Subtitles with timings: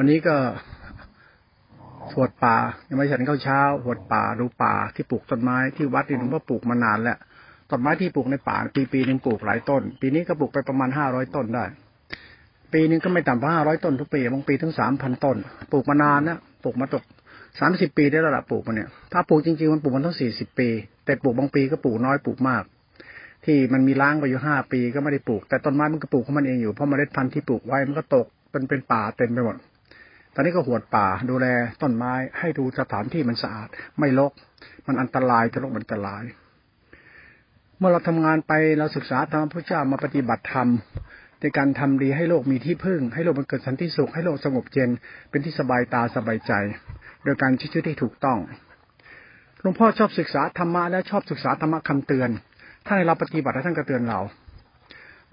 [0.00, 0.36] วันนี้ก็
[2.12, 2.56] สวดป่า
[2.88, 7.18] ยังไม่ฉันเข้าเช้าสวดป่าดูป่าที่ปลูกต้นไม้ที่วัดนี่หลวงพ่อปลูกมานานแล้ว
[7.70, 11.64] ต้นไม้ที่ปลูกในป่าปีปีหนึ่งปลูกหลายต้น ปีนี้ก็ปลูกไปประมาณห้าร้อยต้นได้
[12.72, 15.36] ปีนึงก็ไม่ต่ำกว่าห้าร้อยต้นทุกปีบางปีถึงสามพันต้น
[15.72, 17.04] ปลูกมานานนะปลูกมาตก
[17.60, 20.68] สามสิบปีได้แล้วล่ะปลูกมาเนี่ยถ้าปลูกจริงๆมันปลูกมันต้องสี่สิบปี
[21.04, 22.62] แต่ปลูกบางปีก็ปลูกน้อยปลูกมาก
[23.44, 29.56] ที่มันมีล้างไปอยู่ห้าปีก็ไม่ได้ปลูก แต่ต้นไม้มันก็ปลูกของมันเองอยู่เพราะเมล็ดพันธุ์ที่ปลูกไว้มันก็ตกเป็นเป็นป่าเต็มไปหมด
[30.38, 31.46] อนนี้ก็หวดป่า ดูแล
[31.82, 34.32] ต้นไม้ ให้ดูสถานที่มันสะอาด ไม่รก
[34.86, 36.22] มันอันตรายจะรกมันอันตราย
[37.78, 40.68] เมื่อเราทำงานไปเราศึกษาธรรมพระเจ้ามาปฏิบัติธรรม
[41.40, 44.90] ในการทำดีให้โลกมีที่พึ่ง ให้โลกมันเกิดสันติสุขให้โลกสงบเย็น
[45.30, 46.52] เป็นที่สบายตาสบายใจ
[47.24, 48.38] โดยการชี้ชีวิตที่ถูกต้อง
[49.60, 52.30] หลวงพ่อชอบศึกษาธรรมะและชอบศึกษาธรรมะคำเตือน
[52.86, 54.20] ถ้าให้เราปฏิบัติท่านก็เตือนเรา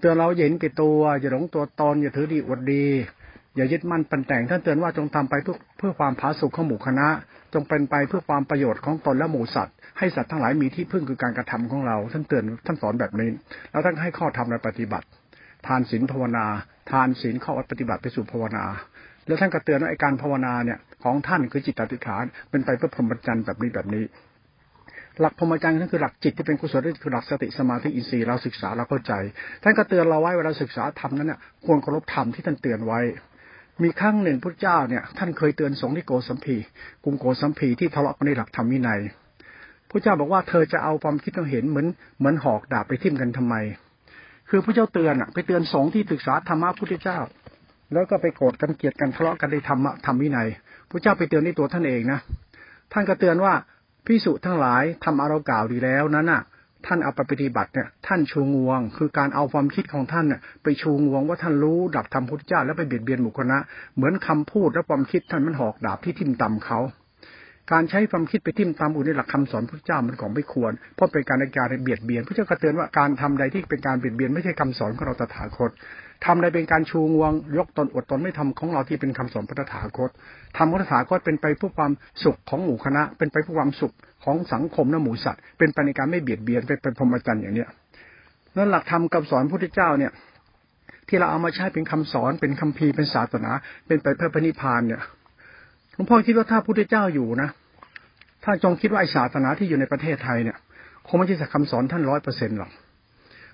[0.00, 2.86] เตือนเราเห็นปิดตัวอย่าหลงตัวตนอย่าถือดีอวดดี
[3.56, 7.08] อย่ายึดมั่นปันแต่งท่านเตือนว่าจงทำไปเพื่อเพื่อความผาสุกของหมู่คณะ
[7.54, 13.28] จงเป็นไปเพื่อความประโยชน์ของตนและหมู่สัตว์ให้สัตว์ทั้งหลายมีที่พึ่งคือการกระทำของเราท่านเตือนท่านสอนแบบนี้
[13.70, 15.06] แล้วท่านให้ข้อธรรมในปฏิบัติ
[15.66, 16.46] ทานศีลภาวนา
[16.90, 18.64] ทานศีลข้าปฏิบัติไปสู่ภาวนา
[19.26, 24.04] แล้วท่านก็เตือนว่าไอการภาวนาเนี่ยของท่านคือจิตตติฐานเป็นไปเพื่อพรหมจรรย์แบบนี้แบบนี้
[25.20, 29.12] หลักพรหมจรรย์นั่นคือหลักจิตที่เป็นกุศลนั่นคือหลักสติสมาธิอินทรีย์เราศึกษาเราเข้าใจ
[29.62, 33.00] ท่านก็เตือนเราไว้เวลาศึกษาธรรมนั้นเนี่ยควรเคารพธรรมที่ท่านเตือนไว้
[33.82, 36.56] มีครั้งหนึ่งพระเจ้าเนี่ย ท่านเคยเตือนสงฆ์ที่โกสัมพี
[37.04, 39.00] กรุงโกสัมพีที่ทะเลาะกันในหลักธรรมวินัย
[39.90, 41.86] พระเจ้าบอกว่าเธอจะเอาความคิดเราเห็นเหมือน
[42.18, 43.54] เหมือนหอกดาบไปทิ่มกันทำไม
[44.48, 47.18] คือพระเจ้าเตือนอะ ไปเตือนสงฆ์ที่ศึกษาธรรมะพุทธเจ้า
[47.92, 50.48] แล้วก็ไปโกรธกันเกลียดกันทะเลาะกันในธรรมะธรรมวินัย
[50.88, 52.20] พระเจ้าไปเตือนในตัวท่านเองนะ
[52.92, 53.52] ท่านก็เตือนว่า
[54.06, 56.42] พิสุทั้งหลายทำเอาเรากล่าวดีแล้วนั้นน่ะ
[56.86, 63.60] ท่านเอาไปปฏิบัติเนี่ย ท่านชูงวง คือการเอาความคิดของท่านเนี่ยไปชูงวงว่าท่านรู้ดับธรรมพุทธเจ้าแล้วไปเบียดเบียนบุคคลนะ
[63.96, 66.78] เหมือนคำพูดและความคิดท่านมันหอกดาบที่ทิ่มตำเขา
[67.72, 75.70] การใช้ความคิดไปทิ่มตำอุในหลักคำสอนพระเจ้ามันของไม่ควร เพราะเป็นการในการเบียดเบียนพระเจ้าก็เตือนว่าการทำใดที่เป็นการเบียดเบียนไม่ใช่คำสอนของเราตถาคต
[76.24, 80.10] ทำใดเป็นการชูงวง ยกตนอดตนไม่ทำของเราที่เป็นคำสอนพระตถาคต
[80.56, 81.92] ทำพระตถาคตเป็นไปเพื่อความ
[82.24, 83.94] สุขของหมู่คณะ เป็นไปเพื่อความสุข
[84.24, 87.68] ของสังคมและหมู่สัตว์ เป็นไปในการไม่เบียดเบียนเป็นพรหมจรรย์อย่างเนี้ย
[88.56, 90.12] นั้นหลักธรรมคำสอนพระพุทธเจ้าเนี่ย
[91.08, 93.50] ที่เราเอามาใช้เป็นคำสอนเป็นคัมภีร์เป็นศาสนา
[93.86, 95.00] เป็นไปเพื่อพระนิพพานเนี่ย
[95.94, 97.48] หลวงพ่อคิดว่าถ้าพระพุทธเจ้าอยู่นะ
[98.44, 100.56] ถ้าจงคิดว่าไอศาสนาที่อยู่ในประเทศไทยเนี่ย
[101.06, 102.70] คงไม่ใช่คำสอนท่านร้อยเปอร์เซ็นต์หรอก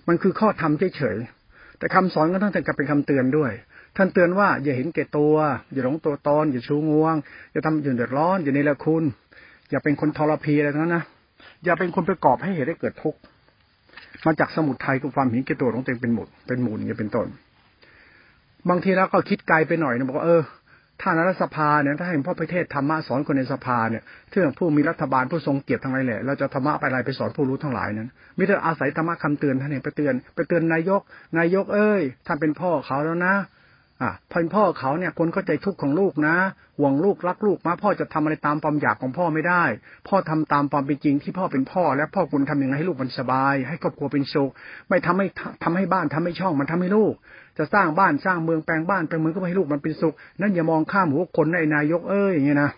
[0.09, 1.42] มันคือข้อธรรมเฉยๆ
[1.83, 3.53] แต่คำสอนก็ต้องแต่กับเป็นคำเตือนด้วย
[3.97, 5.35] ท่านเตือนว่าอย่าเห็นแก่ตัว
[5.73, 7.15] อย่าหลงตัวตนอย่าชูงวง
[7.53, 9.05] อย่าทำอยู่เดือดร้อนอย่าในละคุณ
[9.71, 11.05] อย่าเป็นคนทรพีอะไรทั้งนั้นนะ
[11.65, 13.19] อย่าเป็นคนประกอบให้เหตุได้เกิดทุกข์
[14.25, 17.27] มาจากสมุทัยกับความเห็นแก่ตัวของตัวเองเป็นหมุดเป็นหมุนอย่าเป็นต้น
[18.69, 20.43] บางทีเราก็คิดไกลไปหน่อยนะบอกว่าเออ
[21.05, 28.09] ถ้าในรัฐสภาเนี่ยถ้าเห็นพ่อประเทศธรรมะสอนคนในสภาเนี่ยเรื่องผู้มีรัฐบาลผู้ทรงเกียรติทั้งหลายแหละเราจะธรรมะไปอะไรไปสอนผู้รู้ทั้งหลายนั้น
[28.39, 31.01] มิได้อาศัยธรรมะคำเตือนท่านเองไปเตือนไปเตือนนายก
[31.39, 33.35] นายกเอ้ยท่านเป็นพ่อเขาแล้วนะ
[34.03, 36.37] อะพอพ่อเขาเนี่ยคนเข้าใจทุกข์ของลูกนะ
[36.79, 39.65] ห่วงลูกรักลูกมาพ่อจะทำอะไรตามความอยากของพ่อไม่ได้
[40.09, 44.51] พ่อทำตามความเป็นจริงที่พ่อเป็นพ่อ และพ่อคุณทำยังไงให้ลูกมันสบาย ให้ครอบครัวเป็นสุข
[44.89, 45.27] ไม่ทำให้
[45.65, 47.15] ทำให้บ้านทำให้ช่องมันทำให้ลูก
[47.59, 52.71] จะสร้างบ้านสร้างเมืองแปลงบ้านแปลงเมืองก็ให้ลูกมันเป็นสุขนั่นอย่ามองข้ามหัวคนในนายกเอ้ยอย่างเงี้ยนะ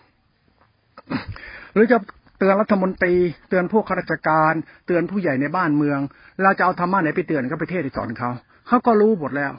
[1.73, 1.97] หรือจะ
[2.39, 3.15] เตือนรัฐมนตรี
[3.49, 4.53] เตือนพวกข้าราชการ
[4.87, 5.99] เตือนผู้ใหญ่ในบ้านเมือง
[6.43, 8.29] เราจะเอาธรรมะไหนไปเตือนก็ประเทศที่สอนเขา
[8.67, 9.51] เขาก็รู้หมดแล้ว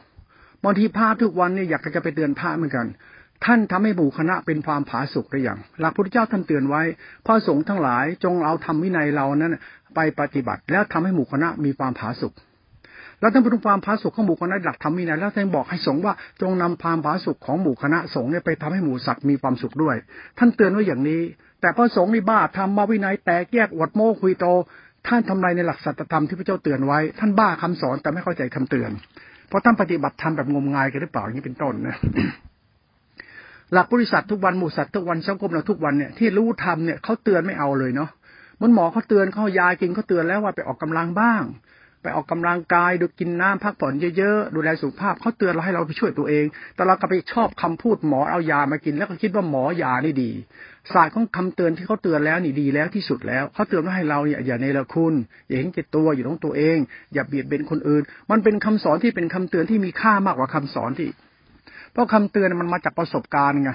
[0.69, 2.87] บางทีพระทุกวันเนี่ยอยากจะไปเตือนพระเหมือนกัน
[3.45, 6.83] ท่านทำให้หมู่คณะเป็นความผาสุกหรือยังหลักพุทธเจ้าท่านเตือนไว้
[7.27, 9.57] พระสงฆ์ทั้งหลายจงเอาทำวินัยเรานั้น
[9.95, 12.33] ไปปฏิบัติ แล้วทำให้หมู่คณะมีความผาสุก
[13.21, 19.97] แล้วท่านพูดความผาสุกของหมู่คณะหลักธรรมวินัยแล้วท่านบอกให้สงฆ์ว่าจงนำความผาสุกของหมู่คณะสงฆ์เนี่ยไปทำให้หมู่สัตว์มีความสุขด้วย
[20.39, 21.21] ท่านเตือนไว้อย่างนี้
[21.61, 24.47] แต่พระสงฆ์นี่บ้าทำมาวินัยแตกแยกอวดโม้คุยโต
[25.07, 28.91] ท่านทำลายในหลักสัจธรรมที่พระเจ้าเตือนไว้ ท่านบ้าคำสอนแต่ไม่เข้าใจคำเตือน
[29.49, 31.97] เพราะท่านปฏิบัติธรรมแบบงมงายกันหรือเปล่าอย่างนี้เป็นต้นนะ
[33.73, 38.11] หลักบริษัททุกวันหมู่สัตว์ทุกวันสังคมเราทุกวันเนี่ยที่รู้ทำเนี่ยเขาเตือนไม่เอาเลยเนาะ
[38.63, 41.43] มันหมอเขาเตือนเขายากินเขาเตือนแล้วว่าไปออกกำลังบ้าง
[42.07, 46.45] ไปออกกำลังกาย ดูกินน้ำพักผ่อนเยอะๆ ดูแลสุขภาพเขาเตือนเราให้เราไปช่วยตัวเอง
[46.75, 50.31] แต่เราก็ไปชอบคำพูดหมอเอายามากิน แล้วก็คิดว่าหมอยานี่ดี
[50.93, 55.15] ศาสตร์ของคำเตือนที่เขาเตือนแล้วนี่ดีแล้วที่สุดแล้วเขาเตือนว่าให้เราเนี่ยอย่าในละคุณ
[55.47, 56.79] อย่าเห็นแก่ตัวอยู่ของตัวเอง
[57.15, 61.11] อย่าเบียดเบียนคนอื่น มันเป็นคำสอนที่เป็นคำเตือนที่มีค่ามากกว่าคำสอนที่
[61.93, 63.71] เพราะคำเตือนมันมาจากประสบการณ์ไง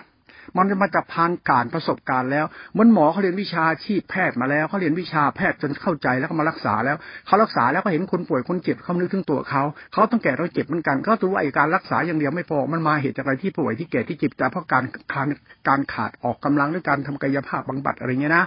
[0.58, 6.98] มันจะมาจากพานการประสบการณ์แล้วเหมือนหมอเขาเรียนวิชาชีพแพทย์มาแล้วเขาเรียนวิชาแพทย์จนเข้าใจแล้วก็มารักษาแล้ว
[7.28, 14.84] เขารักษาแล้วก็เห็นคนป่วยคนเจ็บเขานึกถึงตัวเขาเขาต้องแก่ต้องเจ็บเหมือนกันเขารู้ว่าการรักษาอย่างเดียวไม่พอมันมาเหตุจากอะไรที่ป่วยที่แก่ที่เจ็บแต่เพราะการ
[15.14, 15.28] การ
[15.68, 18.46] การขาดออกกำลังด้วยการทำกายภาพบำบัดอะไรเงี้ยนะ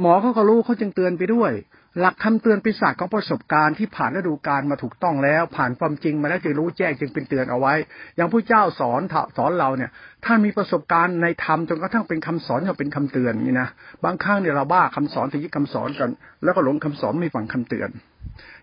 [0.00, 1.52] หมอเขาก็รู้เขาจึงเตือนไปด้วย
[2.00, 7.74] หลักคำเตือนเป็นศาสตร์ของประสบการณ์ที่ผ่านฤดูกาลมาถูกต้องแล้ว ผ่านความจริงมาแล้วจึงรู้แจ้งจึงเป็นเตือนเอาไว้
[8.16, 9.00] อย่างผู้เจ้าสอน
[9.36, 9.90] สอนเราเนี่ย
[10.24, 13.68] ท่านมีประสบการณ์ในธรรมจนกระทั่งเป็นคำสอนจะเป็นคำเตือนนี่นะ
[14.04, 16.10] บางครั้งเนี่ยเราบ้าคำสอนถึงยึดคำสอนกัน
[16.44, 17.88] แล้วก็หลงคำสอนไม่ฟังคำเตือน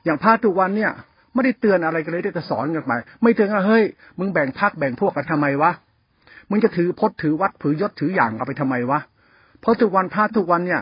[0.06, 0.92] อย่างพระทุกวันเนี่ย
[1.34, 2.92] ไม่ได้เตือนอะไรกันเลยได้แต่สอนกันไป
[3.22, 3.84] ไม่เตือนว่าเฮ้ย
[4.20, 5.72] มึงแบ่งพักแบ่งพวกกันทำไมวะ
[6.50, 9.00] มึงจะถือพจน์ถือวัดถือยศถืออย่างเอาไปทำไมวะ
[9.62, 10.82] เพราะทุกวันพระทุกวันเนี่ย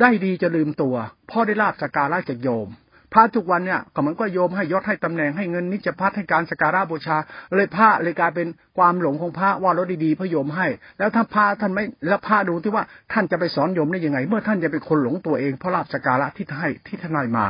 [0.00, 0.94] ได้ดีจะลืมตัว
[1.30, 2.68] พ่อได้ลาบสการะจากโยม
[3.14, 7.16] พระทุกวันเนี่ยก็เหมือนก็โยมให้ยศให้ตำแหน่งให้เงินนิจพัฒให้การสการะบูชา
[7.54, 8.46] เลยพระเลยกลายเป็น
[8.78, 10.66] ความหลงของพระว่ารถดีๆพระโยมให้
[10.98, 17.46] แล้วถ้าพระท่านไม่แล้วพระดูที่ว่าท่านจะไปสอนโยมได้ยังไง เมื่อท่านจะเป็นคนหลงตัวเองเพราะลาบสการะที่ให้ที่ท่านได้มา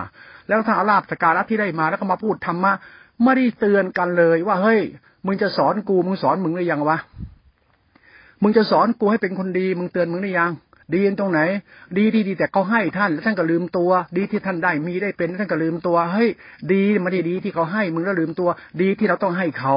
[0.48, 2.72] แล้วถ้าอาลาบสการะที่ได้มาแล้วก็มาพูดธรรมะ
[3.24, 4.80] ไม่ได้เตือนกันเลยว่าเฮ้ย
[5.26, 6.98] มึงจะสอนกูมึงสอนมึงหรือยังวะ
[8.42, 10.52] มึงจะสอนกูให้เป็นคนดี มึงเตือนมึงหรือยัง
[10.94, 11.40] ดีตรงไหน
[11.98, 16.28] ดีที่ดีแต่เขาให้ท่านแล้วท่านก็ลืมตัว ดีที่ท่านได้มีได้เป็นท่านก็ลืมตัวเฮ้ย
[16.72, 18.48] ดีม่ได้ดีที่เขาให้มึงแล้วลืมตัว
[18.82, 19.76] ดีที่เราต้องให้เขา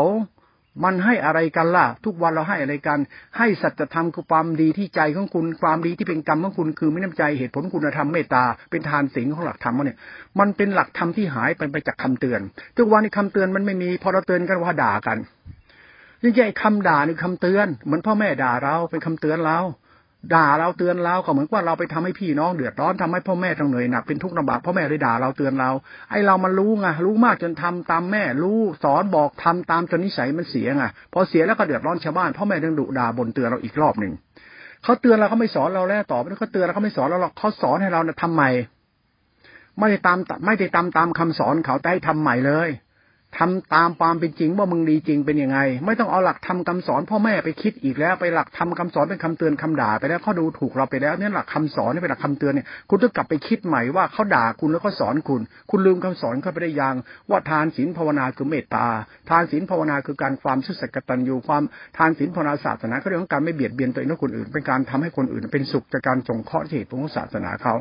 [0.84, 3.00] มันให้อะไรกันล่ะ ทุกวันเราให้อะไรกัน
[3.38, 9.98] ให้สัจธรรมคือความดีที่ใจของคุณความดีที่เป็นกรรมของคุณคือไม่น้ำใจเหตุผลคุณธรรมเมตตาเป็นทานสิ่งของหลักธรรมเนี่ย
[10.40, 12.42] มันเป็นหลักธรรมที่หายไปไปจากคำเตือน
[12.78, 15.18] ทุกวันนี้คำเตือนมันไม่มีพอเราเตือนกันว่าด่ากัน
[16.24, 19.60] ยิ่งใหญ่คำด่านี่คำเตือน เหมือนพ่อแม่ด่าเราเป็นคำเตือนเรา
[20.34, 25.70] ด่าเราเตือนเราก็เหมือนว่าเราไปทำให้พี่น้องเดือดร้อนทำให้พ่อแม่ต้องเหนื่อยหนักเป็นทุกข์ลำบากพ่อแม่เลยด่าเราเตือนเรา
[26.10, 34.14] ไอ้เรามันรู้ไงรู้มากจนทำตามแม่รู้สอนบอกทำตามจนนิสัยมันเสียไงพอเสียแล้วก็เดือดร้อนชาวบ้านพ่อแม่ต้องดุด่าบ่นเตือนเราอีกรอบหนึ่ง
[34.84, 38.50] เขาเตือนเราเขาไม่สอนเราแล้วต่อไปเขาเตือนเราเขาไม่สอนเราหรอกเขาสอนให้เราเนี่ยทำใหม่
[39.80, 42.70] ไม่ได้ตามไม่ได้ตามตามคำสอนเขาแต่ให้ทำใหม่เลย
[43.40, 56.96] ทำตามความเป็นจริงว่ามึงดีจริงเป็นยังไง ไม่ต้องเอาหลักทำคำสอนพ่อแม่ไปคิดอีกแล้วไปหลักทำคำสอนเป็นคำเตือนคำด่าไปแล้วเขาดูถูกเราไปแล้วเนี่ยหลักคำสอนนี่เป็นหลักคำเตือนเนี่ยคุณต้องกลับไปคิดใหม่ว่าเขาด่าคุณแล้วเขาสอนคุณ คุณลืมคำสอนเขาไปได้ยัง
[57.30, 58.86] ว่าทานศีลภาวนาคือเมตตา
[59.30, 61.64] ทานศีลภาวนาคือการความซื่อสัตย์กตัญญูความ
[61.98, 67.74] ทานศีลภาวนาศาสนาเขาเรื่องของการไม่เบียดเบียนตัวเองและคนอื่น เป็นการทำให้คนอื่น เป็นสุขจากการสงเคราะห์เหตุของศาสนาเขา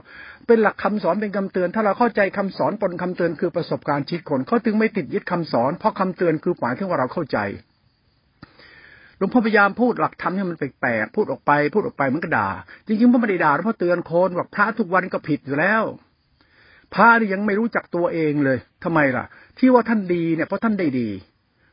[0.46, 7.39] เป็นหลักคำสอนเป็นคำเตือน ถ้าเราเข้าใจคำสอนปนคำเตือนคือประสบการณ์ชีวิตคนเขาถึงไม่ติดยึดคำสอน เพราะคำเตือนคือหมายถึงว่าเราเข้าใจ
[9.19, 12.49] หลวงพ่อพยายามพูดหลักธรรมให้มันแปลกๆพูดออกไป พูดออกไปมันก็ด่า
[12.87, 15.83] จริงๆพ่อไม่ได้ด่าหลวงพ่อเตือนคนว่าพระทุกวันก็ผิดอยู่แล้ว
[16.94, 19.25] พระนี่ยังไม่รู้จักตัวเองเลยทำไมล่ะ
[19.59, 21.09] ที่ว่าท่านดีเนี่ยเพราะท่านได้ดี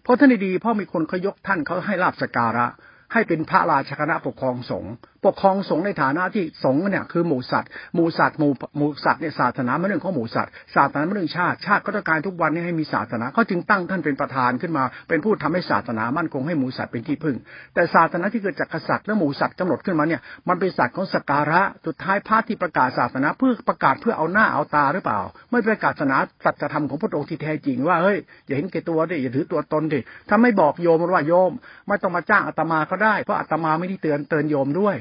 [0.03, 2.67] เพราะท่านได้ดีเพราะมีคนเขายกท่านเขาให้ลาบสการะ
[3.13, 4.93] ให้เป็นพระราชคณะปกครองสงฆ์
[5.25, 17.37] ปกครองสงฆ์ในฐานะที่สงฆ์เนี่ยคือหมู่สัตว์หมู่สัตว์หมู่หมู่สัตว์เนี่ยศาสนาไม่เรื่องของหมู่สัตว์ศาสนาไม่เรื่องชาติชาติก็ต้องการทุกวันนี้ให้มีศาสนาเขาจึงตั้งท่านเป็นประธานขึ้นมา เป็นผู้ทำให้ศาสนามั่นคงให้หมู่สัตว์เป็นที่พึ่ง
[17.73, 25.19] แต่ศาสนาที่เกิดจากกษัตริย์และหมู่สัตว์กำหนดขึ้นมาเนี่ยมันเป็นศาสตร์ของสการะสุดท้ายพระที่ประกาศศาสนาเพื่อประกาศเพื่อเอาหน้าเอาตาหรือเปล่า
[25.51, 28.17] ไม่ประกาศศาสนาสัจธรรมของพระองค์ที่แท้จริงว่าเฮ้ย
[28.47, 29.99] อย่าเห็นแก่ตัวดิอย่าถือตัวตนดิ
[30.29, 31.51] ถ้าไม่บอกโยมว่าโยม
[31.87, 34.97] ไม่ต้องมาจ้างอาตมาก็ได้เพราะอาตมาไม่ได้เตือนเตือนโยมด้วย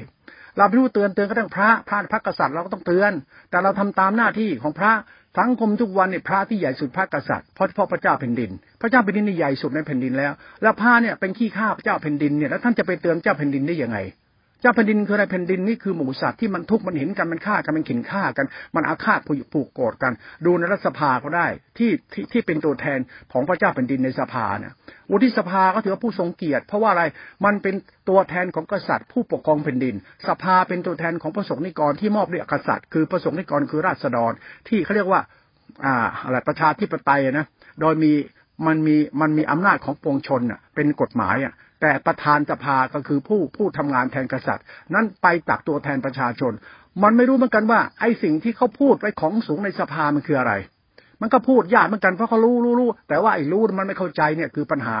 [0.59, 3.11] เราไม่รู้เตือนเตือนก็ต้องพระพระพระกษัตริย์เราก็ต้องเตือน
[3.49, 4.91] แต่เราทำตามหน้าที่ของพระ
[5.37, 8.51] สังคมทุกวันเนี่ยพระที่ใหญ่สุดพระกษัตริย์เพราะเพราะพระเจ้าแผ่นดิน
[8.81, 13.97] พระเจ้าแผ่นดินนี่ใหญ่สุดในแผ่นดินแล้ว แล้วพระเนี่ยเป็นขี้ข้าพระเจ้าแผ่นดินเนี่ยแล้วท่านจะไปเตือนเจ้าแผ่นดินได้ยังไง
[14.61, 19.19] เจ้าแผ่นดินคืออะไรแผ่นดินนี่คือหมูสัตว์ที่มันทุกข์มันเห็นกันมันฆ่ากันมันเข็นฆ่ากัน มันอาฆาต
[19.53, 20.13] ผูกโกรธกัน
[20.45, 21.47] ดูในรัฐสภาก็ได้
[21.77, 22.99] ที่ที่ที่เป็นตัวแทน
[23.31, 24.73] ของพระเจ้าแผ่นดินในสภาเนี่ย
[25.11, 27.03] วุฒิสภาก็ถือว่าผู้ทรงเกียรติ เพราะว่าอะไร
[27.45, 27.75] มันเป็น
[28.09, 29.95] ตัวแทนของกษัตริย์ ผู้ปกครองแผ่นดิน
[30.27, 34.31] สภาเป็นตัวแทนของพระสงฆ์นิกรที่มอบเรียกษัตริย์ คือพระสงฆ์นิกรคือราษฎร
[34.67, 35.21] ที่เขาเรียกว่า
[35.85, 37.45] อ่าอะไรประชาธิปไตยนะ
[37.81, 38.11] โดยมี
[38.67, 40.41] มันมีมันมีอำนาจของปวงชน
[40.75, 46.53] เป็นกฎหมายอะ แต่ประธานสภาก็คือผู้ผู้ทำงานแทนกษัตริย์ นั้นไปตักตัวแทนประชาชน
[47.03, 50.53] มันไม่รู้เหมือนกันว่าไอ้สิ่งที่เขาพูดไปของสูงในสภามันคืออะไร
[51.21, 54.99] มันก็พูดยากเหมือนกันเพราะเขารู้รู้รู้แต่ว่าไอ้รู้มันไม่เข้าใจเนี่ยคือปัญหา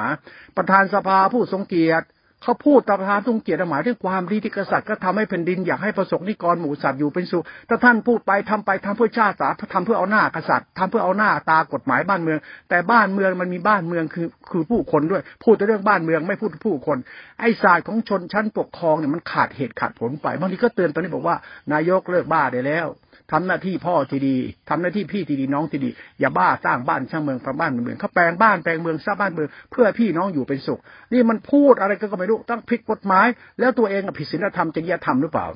[0.57, 2.07] ประธานสภาผู้ทรงเกียรติ
[2.43, 16.97] เขาพูดตประธานทรงเกียรติหมายถึงความดีที่กษัตริย์ก็ทำให้แผ่นดินอยากให้ประสบนิกรหมู่สัตว์อยู่เป็นสุขถ้าท่านพูดไปทำไปทำเพื่อชาติศาสนาทำเพื่อเอาหน้ากษัตริย์ทำเพื่อเอาหน้าตากฎหมายบ้านเมือง แต่บ้านเมืองมันมีบ้านเมืองคือคือผู้คนด้วย พูดแต่เรื่องบ้านเมืองไม่พูดผู้คน
[17.39, 21.35] ไอ้ศาสตร์ของชนชั้นปกครองเนี่ยมันขาดเหตุขาดผลไปบางทีก็เตือนตอนนี้บอกว่า
[21.73, 22.87] นายกเลิกบ้าได้แล้ว
[23.31, 24.35] ทำหน้าที่พ่อที่ดี
[24.69, 30.79] ทำหน้าที่พี่ที่ดีน้องที่ดี อย่าบ้าสร้างบ้านช่างเมืองฟังบ้านเมืองเขาแปลงบ้านแปลงเมืองสร้างบ้านเมืองเพื่อพี่น้องอยู่เป็นสุข
[31.13, 33.27] นี่มันพูดอะไรก็ไม่รู้ต้องผิดกฎหมาย
[33.59, 35.47] แล้วตัวเองผิดศีลธรรมจริยธรรมหรือเปล่า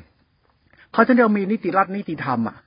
[0.94, 2.58] เขาจะเรียกมีนิติรัฐนิติธรรมอะ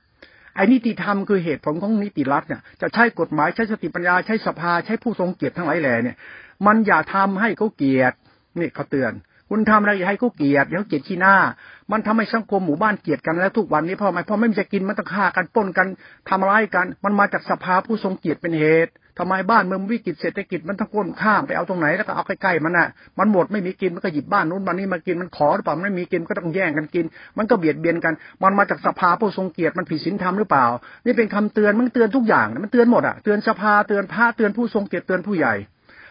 [0.55, 6.17] ไอ้นิติธรรมคือเหตุผลของนิติรัฐเนี่ยจะใช้กฎหมายใช้สติปัญญาใช้สภาใช้ผู้ทรงเกียรติทั้งหลายแหล่เนี่ย
[6.65, 8.13] มันอย่าทำให้เขาเกลียด
[8.59, 9.13] นี่เขาเตือน
[9.49, 11.35] คุณทำอะไรให้เขาเกลียดอย่าเขาเกลียดขี้หน้า
[11.91, 15.87] มันทำให้สังคมหมู่บ้านเกลียดกันแล้วทุกวันนี้เพราะไม่เพราะไม่มีจะกินมันต้องฆ่ากันป้นกัน
[16.29, 22.87] ทำร้ายกัน มันมาจากสภาผู้ทรงเกียรติเป็นเหตุทำไมบ้านเมืองวิกฤตเศรษฐกิจมันต้องก้นข้ามไปเอาตรงไหนแล้วก็เอาใกล้ๆมันน่ะ
[23.19, 27.05] มันหมดไม่มีกินมันก็หยิบบ้านนู้นบ้านนี้มากินมันขอหรือเปล่าไม่มีกินก็ต้องแย่งกันกิน
[27.37, 28.13] มันก็เบียดเบียนกัน
[28.43, 30.65] มันมาจากสภาผู้ทรงเกียรติมันผิดศีลธรรมหรือเปล่า
[31.05, 35.55] นี่เป็นคำเตือนมันเตือนทุกอย่างมันเตือนหมดอะเตือนสภาเตือนพระเตือนผู้ทรงเกียรติเตือนผู้ใหญ่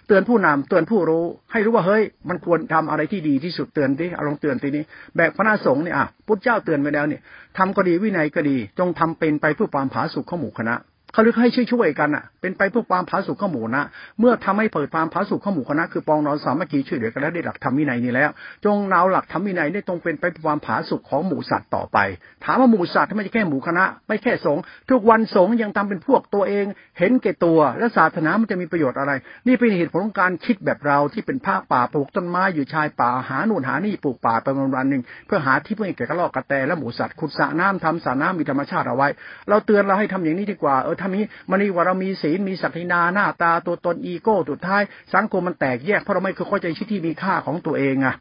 [0.07, 4.85] เตือนผู้นำเตือนผู้รู้ ให้รู้ว่าเฮ้ย มันควรทำอะไรที่ดีที่สุดเตือนดิเอาลองเตือนทีนี้
[5.17, 7.21] แบบพระนาสงฆ์เนี่ยอะพุทธเจ้าเตือนไปแล้วเนี่ย
[7.59, 10.75] ทำก็ดีวินัยก็ดี จงทำเป็นไปเพื่อความผาสุกข้อหมู่คณะ
[11.17, 13.85] เขาเรียกให้ช่วยๆกันอะ เป็นไปเพื่อความผาสุกข้อหมู่นะ
[14.21, 18.31] เมื่อทำให้เปิดความผาสุกข้อหมู่คณะคือปองนอนสามัคคีช่วยเหลือกันแล้วได้หลักธรรมวินัยนี้แล้ว
[18.65, 21.99] จงเอาหลักธรรมวินัยได้ตรงเป็นไปเพื่อความผาสุกของหมู่สัตว์ต่อไป
[22.45, 26.65] ถามว่าหมู่สัตว์ไม่ใช่แค่หมู่คณะ ไม่แค่สงฆ์ทุกวันสงฆ์ยังทำเป็นพวกตัวเอง
[26.99, 29.13] เห็นแก่ตัวและศาสนามันจะมีประโยชน์อะไร
[29.47, 39.09] นี่เป็นเหตุผลของการคิดแบบเราที่เป็นภาคป่าปลูกต้นไม้อยู่ชายป่าหาหนุนหานี่ปลูกป่าไปวันวันหนึ่งเพื่อหาที่เพื่อให้แก่กระรอกกระแตและหมูสัตว์ขุดสระน้ำทำสระน้ำมีธรรมชาติเอาไว้
[39.49, 44.83] เราเตือนเราให้ทำอย่างนี้ดีกว่าเออทำนี้มันนี่ว่าเรามีศีลมีศักดินาหน้าตาตัวตนอีโก้สุดท้าย
[45.15, 48.15] สังคมมันแตกแยกเพราะเราไม่เคยเข้าใจชีวิตที่มีค่าของตัวเองอะ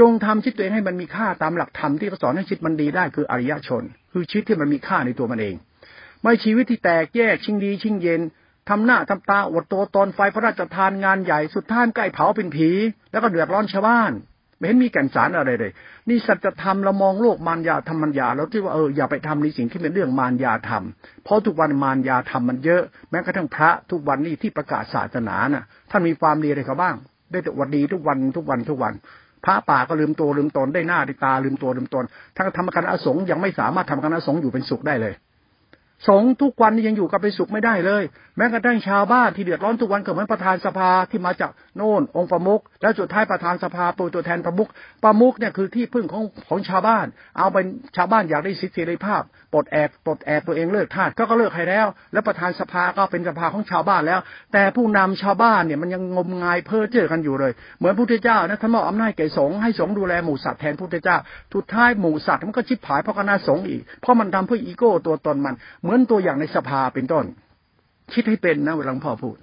[0.00, 5.54] จงทำชีวิตตัวเองให้มันมีค่าตามหลักธรรมที่เขาสอนให้ชีวิตมันดีได้คืออริยชน คือชีวิตที่มันมีค่าในตัวมันเอง
[6.22, 8.20] ไม่ชีวิตที่แตกแยกชิงดีชิงเย็น
[8.68, 12.70] ทำหน้าทำตาอดตัวตนไฟพระราชทานงานใหญ่สุดท้ายใกล้เผาเป็นผี
[13.12, 14.12] แล้วก็เดือดร้อนชาวบ้าน
[14.64, 15.72] ไม่เห็นมีแก่นสารอะไรเลย
[16.08, 20.82] นี่สัจธรรมเรามองโลกมารยาธรรมัญญาเราที่ว่าเอออย่าไปทำในสิ่งที่เป็นเรื่องมารยาธรรม
[21.24, 26.94] เพราะทุกวันมารยาธรรมมันเยอะ แม้กระทั่งพระทุกวันนี้ที่ประกาศศาสนาน่ะ ท่านมีความดีอะไรเขาบ้าง
[27.30, 28.92] ได้แต่วันดีทุกวันทุกวันทุกวัน
[29.44, 32.04] พระป่าก็ลืมตัวลืมตนได้หน้าได้ตาลืมตัวลืมตน
[32.36, 35.14] ทั้งธรรมคณะสงยังไม่สามารถทำคณะสงอยู่เป็นสุขได้เลย
[36.08, 38.02] สงทุกวันนี้ยังอยู่กับไปสุขไม่ได้เลย
[38.36, 44.68] แม้กระทั่งชาวบ้านที่เดือดร้อนทุกวันก็เหมือนประธานสภาที่มาจากโน่น องค์ประมุขและสุดท้ายประธานสภาเป็นตัวแทนประมุข
[45.04, 49.22] ประมุขเนี่ยคือที่พึ่งของของชาวบ้าน เอาเป็นชาวบ้านอยากได้สิทธิเสรีภาพ
[49.52, 54.20] ปลดแอกปลดแอกตัวเองเลิกทาสก็ก็เลิกให้แล้ว แล้วประธานสภาก็เป็นสภาของชาวบ้านแล้ว
[54.52, 61.16] แต่ผู้นำชาวบ้านเนี่ยมันยังงมงายเพ้อเจ้อกันอยู่เลย เหมือนพระพุทธเจ้านะท่านมอบอำนาจแก่สงฆ์ให้สงฆ์ดูแลหมู่สัตว์แทนพระพุทธเจ้า
[61.52, 67.24] ทุดท้ายหมู่สัตว์มันก็ชิบหายเพราะคณะสงฆ์อีกเพราะมันทำเพื่ออีโก้ตัวตนมันเหมือนตัวอย่างในสภาเป็นต้น
[68.12, 69.36] คิดให้เป็นนะเวลาพ่อพูด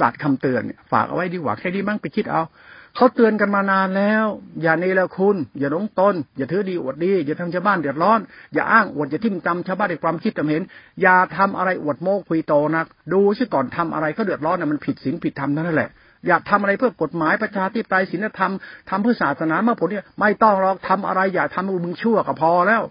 [0.00, 2.42] จัดคำเตือนเนี่ยฝากเอาไว้ดีกว่าแค่นี้มั้งไปคิดเอา
[2.96, 4.26] เขาเตือนกันมานานแล้ว
[4.62, 8.20] อย่าเนรคุณ อย่าหลงตน อย่าถือดีอวดดีอย่าทำชาวบ้านเดือดร้อน
[8.54, 10.62] อย่าอ้างอวดอย่าทิ่มจำชาวบ้านในความคิดตำเห็น
[11.02, 15.90] อย่าทำอะไรอวดโม้คุยโตนัก ดูซิก่อนทำอะไรเขาเดือดร้อนน่ะมันผิดศีลผิดธรรมนั่นแหละ
[16.26, 18.52] อย่ากทำอะไรเพื่อกฎหมายประชาธิปไตยศีลธรรม
[18.90, 22.82] ทำเพื่อศาสนาเมื่อผลเนี่ยไม่ต้องหรอกทำอะไรอย่าทำมึงชั่วก็พอแล้ว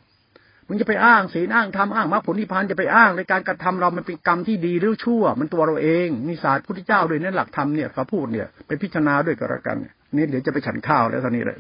[0.72, 9.78] มึงจะไปอ้างศีลอ้างธรรมอ้างมรรคผลนิพพานจะไปอ้างในการกระทำเรามันเป็นกรรมที่ดีหรือชั่ว มันตัวเราเองนี่ศาสตร์พุทธเจ้าด้วยนั่นหลักธรรมเนี่ยเขาพูดเนี่ยไปพิจารณาด้วยก็แล้วกัน
[10.16, 11.58] นี่เดี๋ยวจะไปฉันข้าวแล้วตอนนี้เลย